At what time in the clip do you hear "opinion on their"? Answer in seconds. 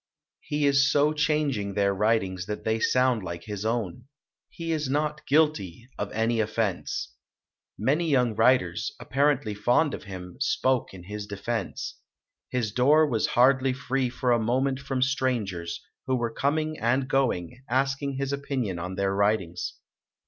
18.33-19.13